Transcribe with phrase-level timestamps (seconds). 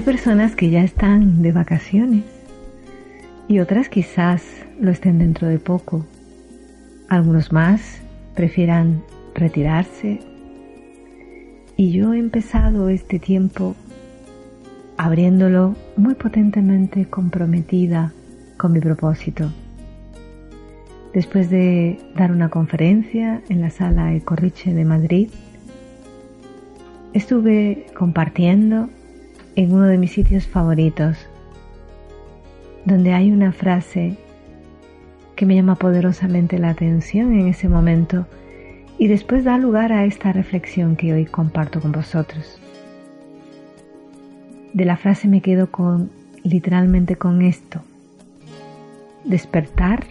[0.00, 2.24] Hay personas que ya están de vacaciones
[3.48, 4.42] y otras quizás
[4.80, 6.06] lo estén dentro de poco.
[7.10, 8.00] Algunos más
[8.34, 9.02] prefieran
[9.34, 10.20] retirarse.
[11.76, 13.76] Y yo he empezado este tiempo
[14.96, 18.14] abriéndolo muy potentemente comprometida
[18.56, 19.50] con mi propósito.
[21.12, 25.28] Después de dar una conferencia en la sala Ecorriche de Madrid,
[27.12, 28.88] estuve compartiendo
[29.60, 31.18] en uno de mis sitios favoritos,
[32.86, 34.16] donde hay una frase
[35.36, 38.26] que me llama poderosamente la atención en ese momento
[38.96, 42.58] y después da lugar a esta reflexión que hoy comparto con vosotros.
[44.72, 46.10] De la frase me quedo con
[46.42, 47.82] literalmente con esto.
[49.24, 50.06] Despertar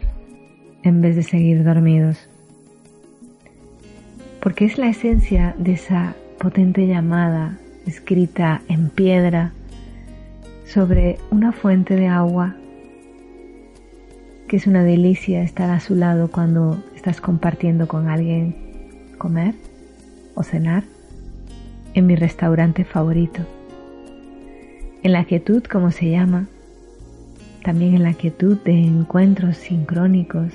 [0.83, 2.29] en vez de seguir dormidos.
[4.41, 9.51] Porque es la esencia de esa potente llamada escrita en piedra
[10.65, 12.55] sobre una fuente de agua
[14.49, 18.55] que es una delicia estar a su lado cuando estás compartiendo con alguien
[19.19, 19.53] comer
[20.33, 20.83] o cenar
[21.93, 23.41] en mi restaurante favorito.
[25.03, 26.47] En la quietud, como se llama,
[27.63, 30.51] también en la quietud de encuentros sincrónicos,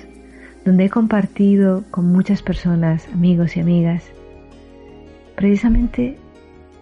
[0.65, 4.03] donde he compartido con muchas personas, amigos y amigas,
[5.37, 6.19] precisamente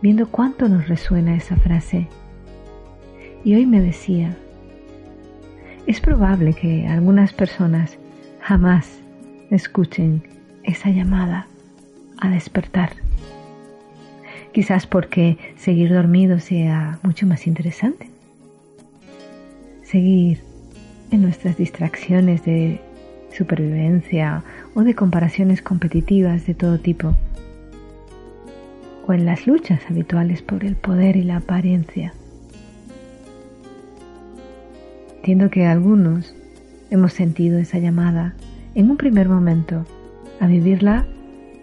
[0.03, 2.08] viendo cuánto nos resuena esa frase.
[3.45, 4.36] Y hoy me decía,
[5.87, 7.97] es probable que algunas personas
[8.41, 9.00] jamás
[9.50, 10.22] escuchen
[10.65, 11.47] esa llamada
[12.19, 12.91] a despertar.
[14.53, 18.10] Quizás porque seguir dormido sea mucho más interesante.
[19.82, 20.41] Seguir
[21.10, 22.81] en nuestras distracciones de
[23.37, 24.43] supervivencia
[24.75, 27.15] o de comparaciones competitivas de todo tipo
[29.06, 32.14] o en las luchas habituales por el poder y la apariencia.
[35.16, 36.34] Entiendo que algunos
[36.90, 38.34] hemos sentido esa llamada
[38.74, 39.86] en un primer momento
[40.40, 41.06] a vivirla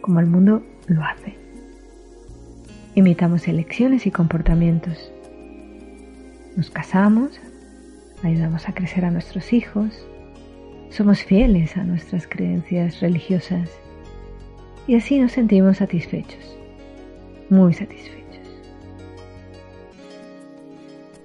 [0.01, 1.35] como el mundo lo hace.
[2.95, 5.11] Imitamos elecciones y comportamientos.
[6.55, 7.39] Nos casamos,
[8.23, 10.07] ayudamos a crecer a nuestros hijos,
[10.89, 13.69] somos fieles a nuestras creencias religiosas
[14.87, 16.58] y así nos sentimos satisfechos
[17.49, 18.19] muy satisfechos.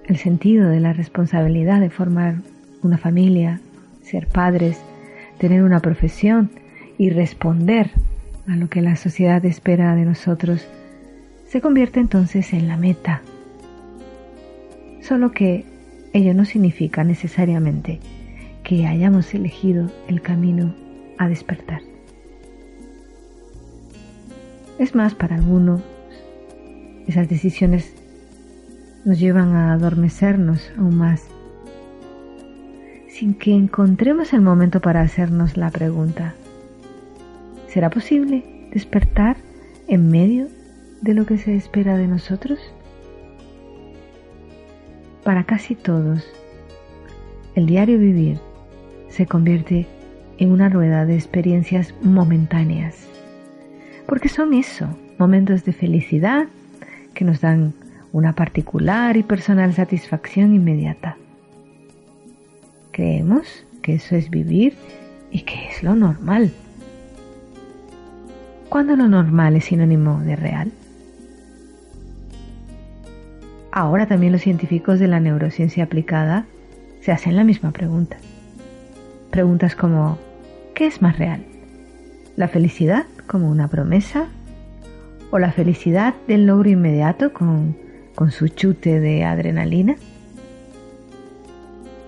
[0.05, 2.37] El sentido de la responsabilidad de formar
[2.83, 3.61] una familia,
[4.03, 4.79] ser padres,
[5.39, 6.51] tener una profesión
[6.99, 7.91] y responder
[8.47, 10.67] a lo que la sociedad espera de nosotros
[11.49, 13.23] se convierte entonces en la meta.
[15.01, 15.65] Solo que
[16.13, 18.01] ello no significa necesariamente
[18.63, 20.75] que hayamos elegido el camino
[21.19, 21.81] a despertar.
[24.79, 25.83] Es más, para alguno
[27.07, 27.95] esas decisiones
[29.05, 31.29] nos llevan a adormecernos aún más,
[33.09, 36.35] sin que encontremos el momento para hacernos la pregunta,
[37.69, 39.37] ¿será posible despertar
[39.87, 40.49] en medio
[41.03, 42.59] de lo que se espera de nosotros?
[45.23, 46.27] Para casi todos,
[47.55, 48.39] el diario vivir
[49.09, 49.87] se convierte
[50.39, 53.07] en una rueda de experiencias momentáneas,
[54.07, 54.89] porque son eso,
[55.19, 56.47] momentos de felicidad,
[57.15, 57.73] que nos dan
[58.13, 61.17] una particular y personal satisfacción inmediata.
[62.93, 64.77] Creemos que eso es vivir
[65.31, 66.53] y que es lo normal.
[68.69, 70.73] ¿Cuándo lo normal es sinónimo de real?
[73.73, 76.47] Ahora también los científicos de la neurociencia aplicada
[77.01, 78.17] se hacen la misma pregunta.
[79.31, 80.19] Preguntas como,
[80.75, 81.45] ¿qué es más real?
[82.37, 84.29] ¿La felicidad como una promesa
[85.35, 87.77] o la felicidad del logro inmediato con,
[88.15, 89.97] con su chute de adrenalina?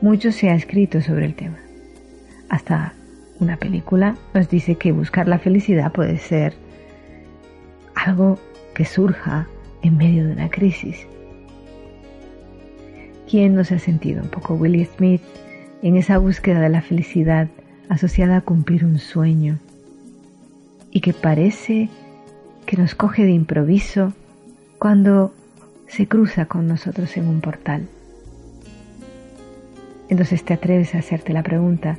[0.01, 1.59] Mucho se ha escrito sobre el tema.
[2.49, 2.93] Hasta
[3.41, 6.55] una película nos dice que buscar la felicidad puede ser
[7.97, 8.39] algo
[8.77, 9.49] que surja
[9.83, 11.09] en medio de una crisis.
[13.29, 15.23] ¿Quién nos ha sentido un poco Willie Smith
[15.83, 17.49] en esa búsqueda de la felicidad
[17.89, 19.59] asociada a cumplir un sueño
[20.93, 21.89] y que parece
[22.67, 24.13] que nos coge de improviso
[24.79, 25.33] cuando
[25.87, 27.87] se cruza con nosotros en un portal.
[30.09, 31.99] Entonces te atreves a hacerte la pregunta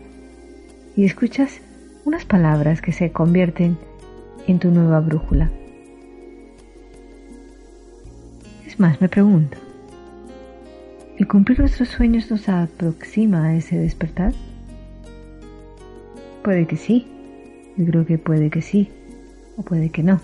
[0.95, 1.61] y escuchas
[2.05, 3.77] unas palabras que se convierten
[4.47, 5.51] en tu nueva brújula.
[8.65, 9.57] Es más, me pregunto,
[11.17, 14.33] ¿el cumplir nuestros sueños nos aproxima a ese despertar?
[16.43, 17.07] Puede que sí,
[17.75, 18.89] yo creo que puede que sí,
[19.57, 20.21] o puede que no.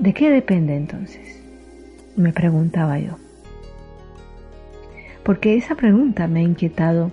[0.00, 1.42] ¿De qué depende entonces?
[2.16, 3.18] Me preguntaba yo.
[5.22, 7.10] Porque esa pregunta me ha inquietado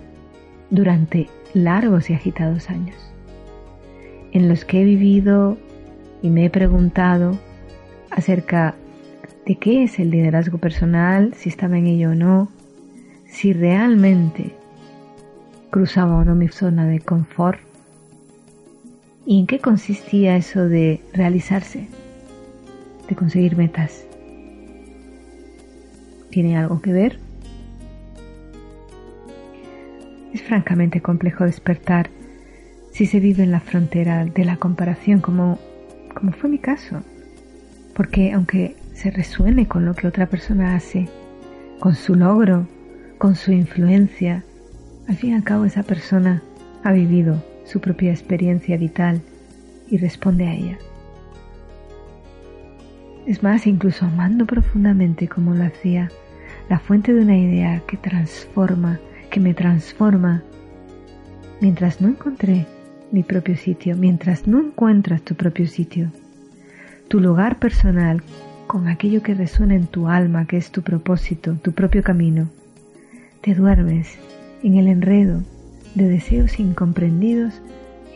[0.70, 2.96] durante largos y agitados años,
[4.32, 5.58] en los que he vivido
[6.22, 7.38] y me he preguntado
[8.08, 8.74] acerca
[9.44, 12.48] de qué es el liderazgo personal, si estaba en ello o no,
[13.26, 14.54] si realmente
[15.68, 17.60] cruzaba o no mi zona de confort
[19.26, 21.86] y en qué consistía eso de realizarse
[23.08, 24.04] de conseguir metas.
[26.30, 27.18] ¿Tiene algo que ver?
[30.32, 32.10] Es francamente complejo despertar
[32.92, 35.58] si se vive en la frontera de la comparación como,
[36.14, 37.02] como fue mi caso.
[37.94, 41.08] Porque aunque se resuene con lo que otra persona hace,
[41.80, 42.68] con su logro,
[43.16, 44.44] con su influencia,
[45.08, 46.42] al fin y al cabo esa persona
[46.84, 49.22] ha vivido su propia experiencia vital
[49.88, 50.78] y responde a ella.
[53.28, 56.10] Es más, incluso amando profundamente como lo hacía,
[56.70, 60.42] la fuente de una idea que transforma, que me transforma.
[61.60, 62.64] Mientras no encontré
[63.12, 66.10] mi propio sitio, mientras no encuentras tu propio sitio,
[67.08, 68.22] tu lugar personal
[68.66, 72.48] con aquello que resuena en tu alma, que es tu propósito, tu propio camino,
[73.42, 74.18] te duermes
[74.62, 75.42] en el enredo
[75.94, 77.60] de deseos incomprendidos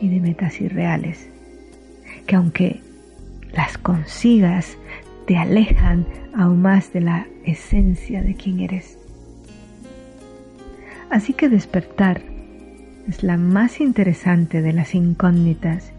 [0.01, 1.29] y de metas irreales,
[2.25, 2.81] que aunque
[3.53, 4.75] las consigas
[5.25, 6.05] te alejan
[6.35, 8.97] aún más de la esencia de quien eres.
[11.09, 12.21] Así que despertar
[13.07, 15.91] es la más interesante de las incógnitas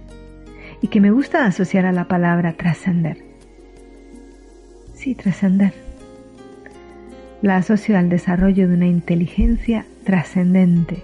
[0.80, 3.18] y que me gusta asociar a la palabra trascender.
[4.94, 5.72] Sí, trascender.
[7.42, 11.02] La asocio al desarrollo de una inteligencia trascendente.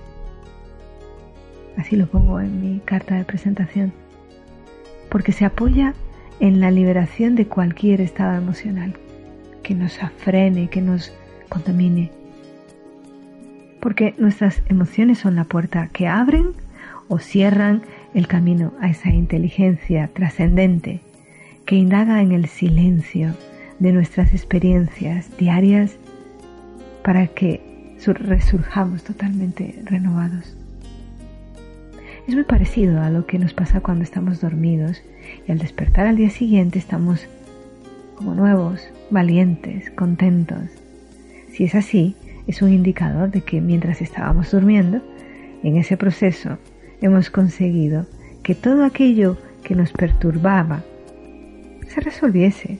[1.76, 3.92] Así lo pongo en mi carta de presentación.
[5.10, 5.94] Porque se apoya
[6.40, 8.94] en la liberación de cualquier estado emocional
[9.62, 11.12] que nos afrene, que nos
[11.48, 12.10] contamine.
[13.80, 16.52] Porque nuestras emociones son la puerta que abren
[17.08, 17.82] o cierran
[18.14, 21.00] el camino a esa inteligencia trascendente
[21.66, 23.34] que indaga en el silencio
[23.78, 25.96] de nuestras experiencias diarias
[27.04, 27.60] para que
[28.06, 30.59] resurjamos totalmente renovados.
[32.30, 35.02] Es muy parecido a lo que nos pasa cuando estamos dormidos
[35.48, 37.26] y al despertar al día siguiente estamos
[38.14, 40.62] como nuevos, valientes, contentos.
[41.50, 42.14] Si es así,
[42.46, 45.00] es un indicador de que mientras estábamos durmiendo,
[45.64, 46.58] en ese proceso
[47.02, 48.06] hemos conseguido
[48.44, 50.84] que todo aquello que nos perturbaba
[51.88, 52.78] se resolviese.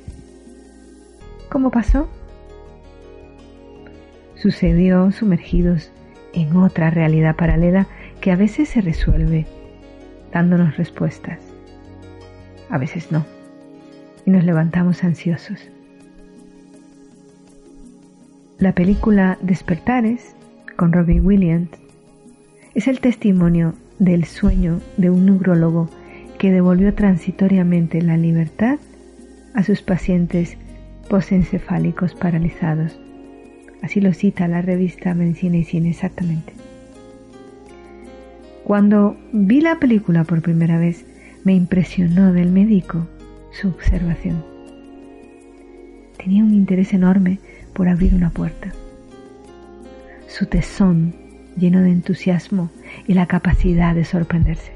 [1.50, 2.08] ¿Cómo pasó?
[4.36, 5.90] Sucedió sumergidos
[6.34, 7.88] en otra realidad paralela
[8.20, 9.46] que a veces se resuelve
[10.32, 11.38] dándonos respuestas,
[12.68, 13.24] a veces no,
[14.26, 15.70] y nos levantamos ansiosos.
[18.58, 20.34] La película Despertares,
[20.76, 21.70] con Robbie Williams,
[22.74, 25.88] es el testimonio del sueño de un neurólogo
[26.38, 28.78] que devolvió transitoriamente la libertad
[29.54, 30.56] a sus pacientes
[31.08, 32.98] posencefálicos paralizados.
[33.82, 36.52] Así lo cita la revista Medicina y Cine exactamente.
[38.70, 41.04] Cuando vi la película por primera vez,
[41.42, 43.08] me impresionó del médico
[43.50, 44.44] su observación.
[46.16, 47.40] Tenía un interés enorme
[47.72, 48.70] por abrir una puerta.
[50.28, 51.16] Su tesón
[51.56, 52.70] lleno de entusiasmo
[53.08, 54.70] y la capacidad de sorprenderse.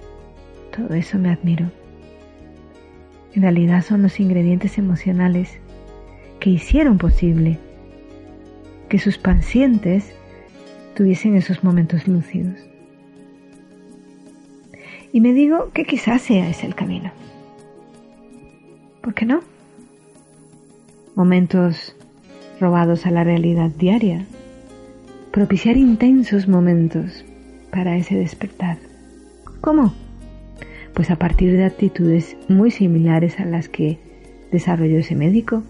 [0.76, 1.70] Todo eso me admiro.
[3.32, 5.60] En realidad son los ingredientes emocionales
[6.40, 7.60] que hicieron posible
[8.88, 10.16] que sus pacientes
[10.96, 12.73] tuviesen esos momentos lúcidos
[15.14, 17.12] y me digo que quizás sea ese el camino.
[19.00, 19.42] ¿Por qué no?
[21.14, 21.94] Momentos
[22.58, 24.26] robados a la realidad diaria.
[25.30, 27.24] Propiciar intensos momentos
[27.70, 28.78] para ese despertar.
[29.60, 29.94] ¿Cómo?
[30.94, 34.00] Pues a partir de actitudes muy similares a las que
[34.50, 35.62] desarrolló ese médico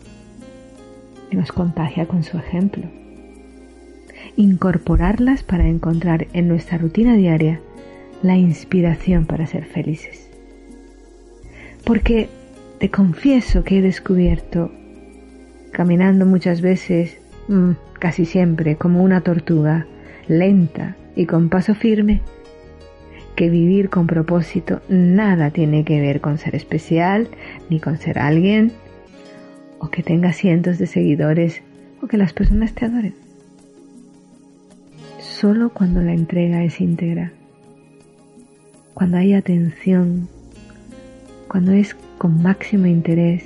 [1.31, 2.85] y nos contagia con su ejemplo.
[4.37, 7.61] Incorporarlas para encontrar en nuestra rutina diaria
[8.25, 10.31] la inspiración para ser felices.
[11.85, 12.31] Porque
[12.81, 14.73] te confieso que he descubierto
[15.73, 19.87] caminando muchas veces, mm, casi siempre, como una tortuga,
[20.27, 22.23] lenta y con paso firme,
[23.37, 27.29] que vivir con propósito nada tiene que ver con ser especial,
[27.69, 28.73] ni con ser alguien,
[29.81, 31.61] o que tenga cientos de seguidores,
[32.01, 33.15] o que las personas te adoren.
[35.19, 37.33] Solo cuando la entrega es íntegra,
[38.95, 40.29] cuando hay atención,
[41.49, 43.45] cuando es con máximo interés,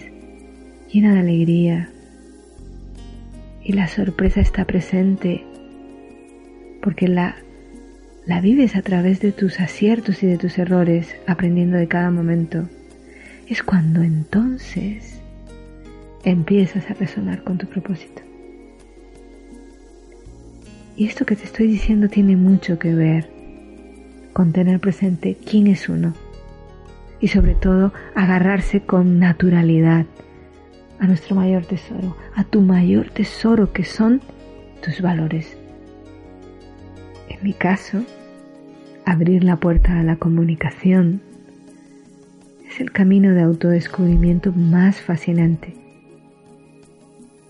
[0.92, 1.90] llena de alegría,
[3.62, 5.44] y la sorpresa está presente,
[6.80, 7.36] porque la
[8.28, 12.68] la vives a través de tus aciertos y de tus errores, aprendiendo de cada momento,
[13.46, 15.22] es cuando entonces
[16.24, 18.20] empiezas a resonar con tu propósito.
[20.94, 23.37] Y esto que te estoy diciendo tiene mucho que ver
[24.38, 26.12] con tener presente quién es uno
[27.18, 30.06] y sobre todo agarrarse con naturalidad
[31.00, 34.20] a nuestro mayor tesoro, a tu mayor tesoro que son
[34.80, 35.58] tus valores.
[37.28, 38.04] En mi caso,
[39.04, 41.20] abrir la puerta a la comunicación
[42.64, 45.74] es el camino de autodescubrimiento más fascinante,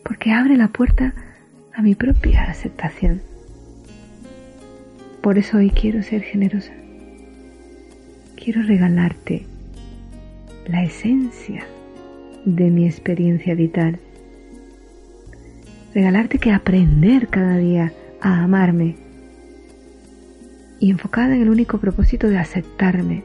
[0.05, 1.13] porque abre la puerta
[1.75, 3.28] a mi propia aceptación.
[5.23, 6.73] Por eso hoy quiero ser generosa.
[8.37, 9.45] Quiero regalarte
[10.67, 11.67] la esencia
[12.45, 13.99] de mi experiencia vital.
[15.95, 18.97] Regalarte que aprender cada día a amarme
[20.81, 23.25] y enfocada en el único propósito de aceptarme.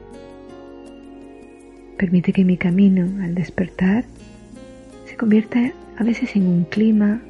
[1.97, 4.05] Permite que mi camino al despertar
[5.05, 7.21] se convierta a veces en un clima,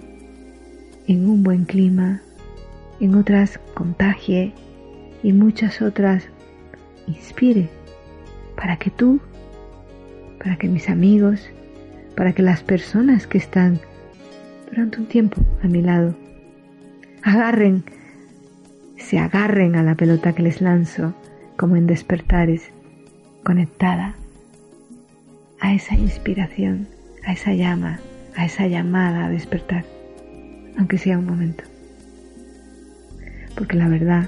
[1.07, 2.21] en un buen clima,
[3.03, 4.53] en otras contagie
[5.23, 6.23] y muchas otras
[7.05, 7.69] inspire
[8.55, 9.19] para que tú,
[10.39, 11.49] para que mis amigos,
[12.15, 13.81] para que las personas que están
[14.69, 16.15] durante un tiempo a mi lado
[17.23, 17.83] agarren
[18.97, 21.13] se agarren a la pelota que les lanzo
[21.57, 22.71] como en despertares,
[23.43, 24.15] conectada
[25.59, 26.87] a esa inspiración,
[27.25, 27.99] a esa llama,
[28.37, 29.83] a esa llamada a despertar,
[30.77, 31.72] aunque sea un momento.
[33.55, 34.27] Porque la verdad,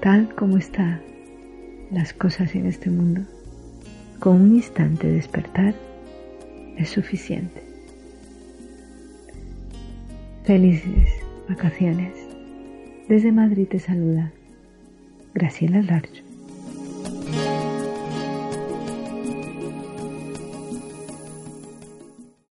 [0.00, 1.00] tal como están
[1.90, 3.22] las cosas en este mundo,
[4.18, 5.74] con un instante despertar
[6.76, 7.62] es suficiente.
[10.44, 11.08] Felices
[11.48, 12.12] vacaciones.
[13.08, 14.32] Desde Madrid te saluda
[15.34, 16.27] Graciela Larcho.